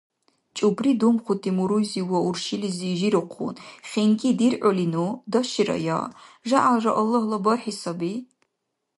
[0.55, 3.55] ЧӀупри думхути муруйзи ва уршилизи жирухъун:–
[3.89, 6.01] ХинкӀи диргӀулину, даширая!
[6.47, 8.13] ЖягӀялра Аллагьла бархӀи саби!